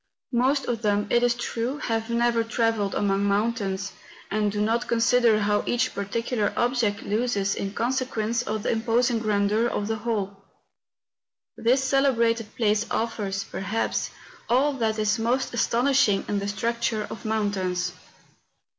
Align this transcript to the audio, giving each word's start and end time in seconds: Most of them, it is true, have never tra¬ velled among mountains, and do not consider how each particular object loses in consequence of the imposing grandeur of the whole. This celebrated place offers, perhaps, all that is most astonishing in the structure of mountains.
Most 0.33 0.65
of 0.65 0.81
them, 0.81 1.05
it 1.11 1.21
is 1.21 1.35
true, 1.35 1.77
have 1.77 2.09
never 2.09 2.43
tra¬ 2.43 2.73
velled 2.73 2.95
among 2.95 3.23
mountains, 3.23 3.91
and 4.31 4.51
do 4.51 4.59
not 4.59 4.87
consider 4.87 5.41
how 5.41 5.61
each 5.67 5.93
particular 5.93 6.51
object 6.57 7.03
loses 7.03 7.53
in 7.53 7.71
consequence 7.75 8.41
of 8.41 8.63
the 8.63 8.71
imposing 8.71 9.19
grandeur 9.19 9.67
of 9.67 9.87
the 9.87 9.97
whole. 9.97 10.41
This 11.55 11.83
celebrated 11.83 12.55
place 12.55 12.87
offers, 12.89 13.43
perhaps, 13.43 14.09
all 14.49 14.73
that 14.73 14.97
is 14.97 15.19
most 15.19 15.53
astonishing 15.53 16.25
in 16.27 16.39
the 16.39 16.47
structure 16.47 17.05
of 17.07 17.23
mountains. 17.23 17.93